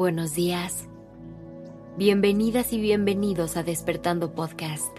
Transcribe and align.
buenos 0.00 0.34
días. 0.34 0.88
Bienvenidas 1.98 2.72
y 2.72 2.80
bienvenidos 2.80 3.58
a 3.58 3.62
Despertando 3.62 4.32
Podcast. 4.32 4.96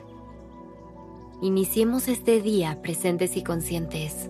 Iniciemos 1.42 2.08
este 2.08 2.40
día 2.40 2.84
presentes 2.84 3.36
y 3.36 3.44
conscientes. 3.44 4.30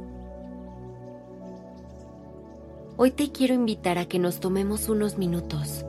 Hoy 2.96 3.12
te 3.12 3.34
quiero 3.34 3.54
invitar 3.54 3.98
a 3.98 4.06
que 4.06 4.18
nos 4.18 4.40
tomemos 4.40 4.88
unos 4.88 5.18
minutos 5.18 5.84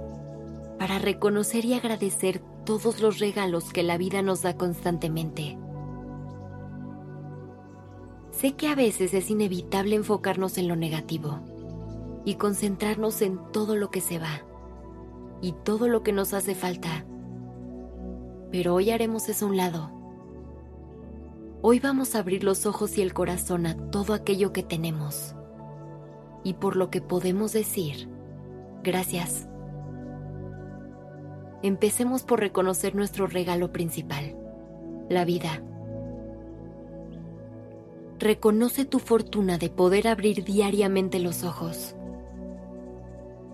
para 0.80 0.98
reconocer 0.98 1.64
y 1.64 1.74
agradecer 1.74 2.42
todos 2.66 3.00
los 3.00 3.20
regalos 3.20 3.72
que 3.72 3.84
la 3.84 3.96
vida 3.98 4.20
nos 4.20 4.42
da 4.42 4.56
constantemente. 4.56 5.56
Sé 8.32 8.56
que 8.56 8.66
a 8.66 8.74
veces 8.74 9.14
es 9.14 9.30
inevitable 9.30 9.94
enfocarnos 9.94 10.58
en 10.58 10.66
lo 10.66 10.74
negativo 10.74 11.38
y 12.24 12.34
concentrarnos 12.34 13.22
en 13.22 13.38
todo 13.52 13.76
lo 13.76 13.88
que 13.88 14.00
se 14.00 14.18
va 14.18 14.42
y 15.42 15.52
todo 15.52 15.88
lo 15.88 16.02
que 16.02 16.12
nos 16.12 16.32
hace 16.32 16.54
falta. 16.54 17.04
Pero 18.50 18.74
hoy 18.74 18.90
haremos 18.90 19.28
eso 19.28 19.44
a 19.44 19.48
un 19.48 19.56
lado. 19.58 19.90
Hoy 21.60 21.80
vamos 21.80 22.14
a 22.14 22.20
abrir 22.20 22.44
los 22.44 22.64
ojos 22.64 22.96
y 22.96 23.02
el 23.02 23.12
corazón 23.12 23.66
a 23.66 23.76
todo 23.90 24.14
aquello 24.14 24.52
que 24.52 24.62
tenemos 24.62 25.34
y 26.44 26.54
por 26.54 26.76
lo 26.76 26.90
que 26.90 27.00
podemos 27.00 27.52
decir, 27.52 28.08
gracias. 28.82 29.48
Empecemos 31.62 32.22
por 32.24 32.40
reconocer 32.40 32.94
nuestro 32.94 33.26
regalo 33.26 33.70
principal, 33.72 34.36
la 35.08 35.24
vida. 35.24 35.62
Reconoce 38.18 38.84
tu 38.84 38.98
fortuna 38.98 39.58
de 39.58 39.70
poder 39.70 40.08
abrir 40.08 40.44
diariamente 40.44 41.20
los 41.20 41.44
ojos 41.44 41.94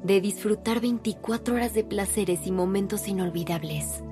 de 0.02 0.20
disfrutar 0.20 0.80
24 0.80 1.54
horas 1.54 1.74
de 1.74 1.84
placeres 1.84 2.46
y 2.46 2.52
momentos 2.52 3.08
inolvidables. 3.08 4.02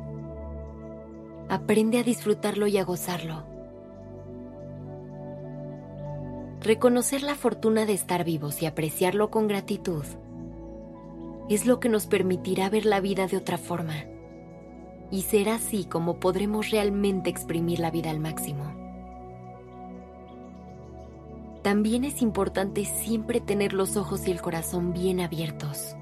Aprende 1.48 1.98
a 1.98 2.02
disfrutarlo 2.02 2.66
y 2.66 2.78
a 2.78 2.84
gozarlo. 2.84 3.44
Reconocer 6.60 7.22
la 7.22 7.36
fortuna 7.36 7.86
de 7.86 7.92
estar 7.92 8.24
vivos 8.24 8.60
y 8.62 8.66
apreciarlo 8.66 9.30
con 9.30 9.46
gratitud 9.46 10.04
es 11.48 11.66
lo 11.66 11.78
que 11.78 11.88
nos 11.88 12.06
permitirá 12.06 12.68
ver 12.68 12.86
la 12.86 13.00
vida 13.00 13.28
de 13.28 13.36
otra 13.36 13.56
forma. 13.56 14.04
Y 15.12 15.22
será 15.22 15.54
así 15.54 15.84
como 15.84 16.18
podremos 16.18 16.70
realmente 16.70 17.30
exprimir 17.30 17.78
la 17.78 17.92
vida 17.92 18.10
al 18.10 18.18
máximo. 18.18 18.85
También 21.66 22.04
es 22.04 22.22
importante 22.22 22.84
siempre 22.84 23.40
tener 23.40 23.72
los 23.72 23.96
ojos 23.96 24.28
y 24.28 24.30
el 24.30 24.40
corazón 24.40 24.92
bien 24.92 25.18
abiertos. 25.18 25.96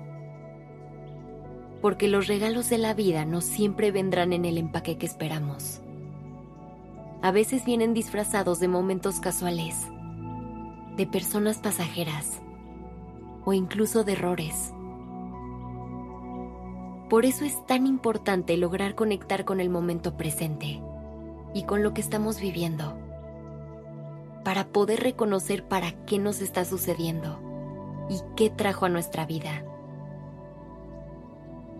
Porque 1.81 2.07
los 2.07 2.27
regalos 2.27 2.69
de 2.69 2.77
la 2.77 2.93
vida 2.93 3.25
no 3.25 3.41
siempre 3.41 3.91
vendrán 3.91 4.35
en 4.35 4.45
el 4.45 4.59
empaque 4.59 4.99
que 4.99 5.07
esperamos. 5.07 5.81
A 7.23 7.31
veces 7.31 7.65
vienen 7.65 7.95
disfrazados 7.95 8.61
de 8.61 8.69
momentos 8.69 9.21
casuales, 9.21 9.75
de 10.99 11.07
personas 11.07 11.57
pasajeras 11.57 12.43
o 13.47 13.55
incluso 13.55 14.05
de 14.05 14.13
errores. 14.13 14.75
Por 17.09 17.25
eso 17.25 17.47
es 17.47 17.65
tan 17.65 17.87
importante 17.87 18.59
lograr 18.59 18.95
conectar 18.95 19.47
con 19.47 19.61
el 19.61 19.71
momento 19.71 20.19
presente 20.19 20.83
y 21.55 21.63
con 21.63 21.83
lo 21.83 21.95
que 21.95 22.03
estamos 22.03 22.39
viviendo 22.39 23.03
para 24.45 24.69
poder 24.69 25.01
reconocer 25.01 25.67
para 25.67 25.93
qué 26.05 26.19
nos 26.19 26.41
está 26.41 26.65
sucediendo 26.65 27.41
y 28.11 28.21
qué 28.37 28.51
trajo 28.51 28.85
a 28.85 28.91
nuestra 28.91 29.25
vida. 29.25 29.65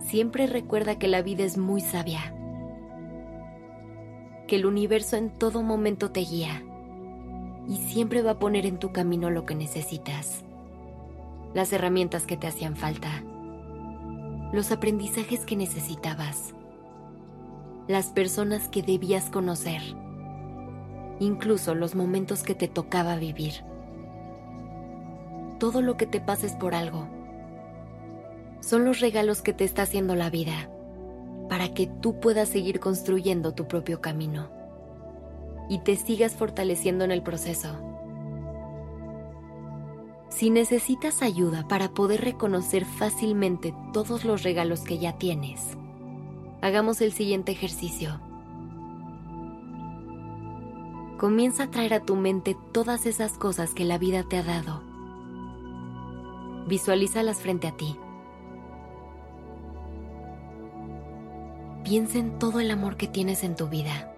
Siempre 0.01 0.47
recuerda 0.47 0.99
que 0.99 1.09
la 1.09 1.23
vida 1.23 1.45
es 1.45 1.59
muy 1.59 1.81
sabia, 1.81 2.35
que 4.49 4.57
el 4.57 4.67
universo 4.67 5.17
en 5.17 5.31
todo 5.31 5.63
momento 5.63 6.11
te 6.11 6.21
guía 6.21 6.63
y 7.69 7.77
siempre 7.77 8.23
va 8.23 8.33
a 8.33 8.39
poner 8.39 8.67
en 8.67 8.79
tu 8.79 8.93
camino 8.93 9.31
lo 9.31 9.45
que 9.47 9.55
necesitas, 9.55 10.45
las 11.55 11.73
herramientas 11.73 12.27
que 12.27 12.37
te 12.37 12.47
hacían 12.47 12.77
falta, 12.77 13.23
los 14.53 14.71
aprendizajes 14.73 15.45
que 15.45 15.57
necesitabas, 15.57 16.55
las 17.89 18.09
personas 18.09 18.69
que 18.69 18.83
debías 18.83 19.31
conocer 19.31 19.83
incluso 21.21 21.75
los 21.75 21.95
momentos 21.95 22.43
que 22.43 22.55
te 22.55 22.69
tocaba 22.69 23.17
vivir. 23.17 23.65
Todo 25.59 25.83
lo 25.83 25.97
que 25.97 26.07
te 26.07 26.21
pases 26.21 26.55
por 26.55 26.75
algo 26.75 27.09
son 28.61 28.85
los 28.85 29.01
regalos 29.01 29.43
que 29.43 29.53
te 29.53 29.65
está 29.65 29.83
haciendo 29.83 30.15
la 30.15 30.31
vida 30.31 30.71
para 31.49 31.75
que 31.75 31.87
tú 31.87 32.19
puedas 32.21 32.49
seguir 32.49 32.81
construyendo 32.81 33.53
tu 33.53 33.69
propio 33.69 34.01
camino 34.01 34.51
y 35.69 35.79
te 35.81 35.97
sigas 35.97 36.35
fortaleciendo 36.35 37.05
en 37.05 37.11
el 37.11 37.23
proceso. 37.23 37.79
Si 40.29 40.51
necesitas 40.51 41.23
ayuda 41.23 41.69
para 41.69 41.91
poder 41.91 42.23
reconocer 42.23 42.85
fácilmente 42.85 43.75
todos 43.93 44.25
los 44.25 44.43
regalos 44.43 44.81
que 44.81 44.99
ya 44.99 45.17
tienes, 45.17 45.61
hagamos 46.61 47.01
el 47.01 47.13
siguiente 47.13 47.53
ejercicio 47.53 48.21
comienza 51.25 51.63
a 51.63 51.71
traer 51.71 51.95
a 51.95 52.01
tu 52.01 52.17
mente 52.17 52.55
todas 52.73 53.07
esas 53.07 53.39
cosas 53.39 53.73
que 53.73 53.87
la 53.87 53.97
vida 53.97 54.25
te 54.25 54.37
ha 54.37 54.43
dado. 54.43 54.83
Visualízalas 56.69 57.41
frente 57.41 57.67
a 57.67 57.75
ti. 57.75 57.99
Piensa 61.83 62.19
en 62.19 62.39
todo 62.39 62.61
el 62.61 62.71
amor 62.71 62.99
que 62.99 63.09
tienes 63.09 63.43
en 63.43 63.57
tu 63.57 63.69
vida. 63.69 64.15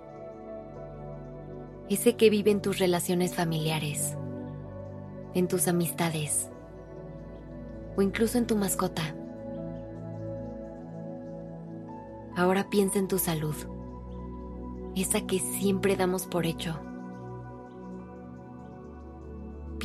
Ese 1.89 2.17
que 2.17 2.29
vive 2.29 2.51
en 2.51 2.61
tus 2.61 2.81
relaciones 2.81 3.37
familiares, 3.37 4.17
en 5.35 5.47
tus 5.47 5.69
amistades 5.69 6.51
o 7.97 8.03
incluso 8.03 8.37
en 8.37 8.49
tu 8.49 8.57
mascota. 8.57 9.15
Ahora 12.35 12.69
piensa 12.69 12.99
en 12.99 13.07
tu 13.07 13.21
salud 13.21 13.55
esa 14.97 15.25
que 15.25 15.39
siempre 15.39 15.95
damos 15.95 16.27
por 16.27 16.47
hecho. 16.47 16.81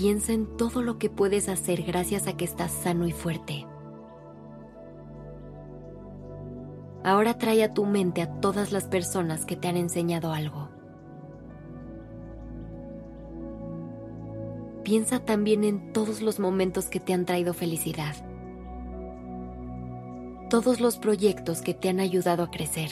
Piensa 0.01 0.33
en 0.33 0.57
todo 0.57 0.81
lo 0.81 0.97
que 0.97 1.11
puedes 1.11 1.47
hacer 1.47 1.83
gracias 1.83 2.25
a 2.25 2.35
que 2.35 2.43
estás 2.43 2.71
sano 2.71 3.05
y 3.05 3.11
fuerte. 3.11 3.67
Ahora 7.03 7.37
trae 7.37 7.63
a 7.63 7.75
tu 7.75 7.85
mente 7.85 8.23
a 8.23 8.39
todas 8.39 8.71
las 8.71 8.85
personas 8.85 9.45
que 9.45 9.55
te 9.55 9.67
han 9.67 9.77
enseñado 9.77 10.33
algo. 10.33 10.69
Piensa 14.83 15.19
también 15.19 15.63
en 15.63 15.93
todos 15.93 16.23
los 16.23 16.39
momentos 16.39 16.87
que 16.87 16.99
te 16.99 17.13
han 17.13 17.25
traído 17.25 17.53
felicidad. 17.53 18.15
Todos 20.49 20.81
los 20.81 20.97
proyectos 20.97 21.61
que 21.61 21.75
te 21.75 21.89
han 21.89 21.99
ayudado 21.99 22.41
a 22.41 22.49
crecer 22.49 22.89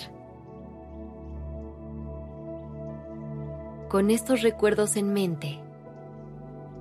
Con 3.89 4.11
estos 4.11 4.43
recuerdos 4.43 4.95
en 4.95 5.11
mente, 5.11 5.59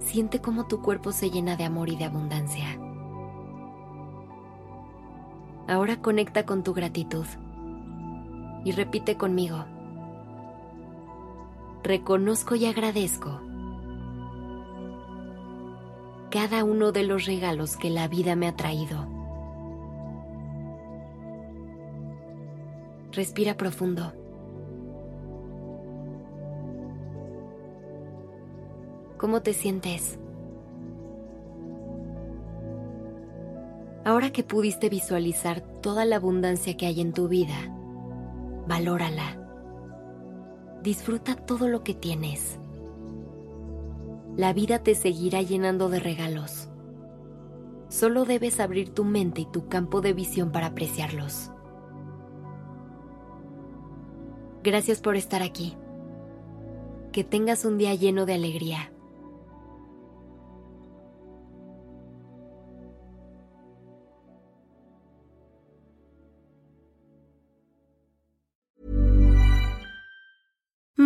siente 0.00 0.40
cómo 0.40 0.66
tu 0.66 0.82
cuerpo 0.82 1.12
se 1.12 1.30
llena 1.30 1.56
de 1.56 1.64
amor 1.64 1.88
y 1.88 1.96
de 1.96 2.04
abundancia. 2.04 2.78
Ahora 5.66 6.00
conecta 6.00 6.46
con 6.46 6.62
tu 6.62 6.72
gratitud 6.72 7.26
y 8.64 8.72
repite 8.72 9.16
conmigo. 9.16 9.64
Reconozco 11.82 12.54
y 12.54 12.66
agradezco 12.66 13.40
cada 16.30 16.62
uno 16.62 16.92
de 16.92 17.04
los 17.04 17.24
regalos 17.24 17.76
que 17.76 17.90
la 17.90 18.06
vida 18.06 18.36
me 18.36 18.48
ha 18.48 18.56
traído. 18.56 19.06
Respira 23.12 23.56
profundo. 23.56 24.12
¿Cómo 29.18 29.42
te 29.42 29.52
sientes? 29.52 30.16
Ahora 34.04 34.30
que 34.30 34.44
pudiste 34.44 34.88
visualizar 34.88 35.60
toda 35.82 36.04
la 36.04 36.16
abundancia 36.16 36.76
que 36.76 36.86
hay 36.86 37.00
en 37.00 37.12
tu 37.12 37.26
vida, 37.26 37.56
valórala. 38.68 39.36
Disfruta 40.84 41.34
todo 41.34 41.66
lo 41.66 41.82
que 41.82 41.94
tienes. 41.94 42.60
La 44.36 44.52
vida 44.52 44.84
te 44.84 44.94
seguirá 44.94 45.42
llenando 45.42 45.88
de 45.88 45.98
regalos. 45.98 46.68
Solo 47.88 48.24
debes 48.24 48.60
abrir 48.60 48.90
tu 48.90 49.04
mente 49.04 49.40
y 49.40 49.46
tu 49.46 49.68
campo 49.68 50.00
de 50.00 50.12
visión 50.12 50.52
para 50.52 50.68
apreciarlos. 50.68 51.50
Gracias 54.62 55.00
por 55.00 55.16
estar 55.16 55.42
aquí. 55.42 55.76
Que 57.10 57.24
tengas 57.24 57.64
un 57.64 57.78
día 57.78 57.96
lleno 57.96 58.24
de 58.24 58.34
alegría. 58.34 58.92